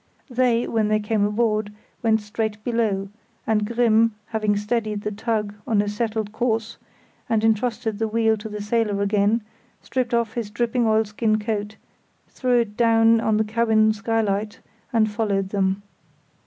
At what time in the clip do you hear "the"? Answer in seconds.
5.01-5.11, 7.99-8.07, 8.49-8.63, 13.37-13.43